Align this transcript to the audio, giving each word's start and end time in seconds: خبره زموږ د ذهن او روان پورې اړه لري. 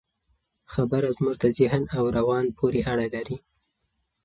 خبره 0.73 1.09
زموږ 1.17 1.35
د 1.43 1.45
ذهن 1.59 1.83
او 1.97 2.03
روان 2.17 2.45
پورې 2.57 2.81
اړه 2.91 3.07
لري. 3.15 3.37